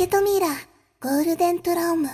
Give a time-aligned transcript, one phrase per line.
[0.00, 0.46] ケトミーラ、
[1.02, 2.08] ゴールデントラウム。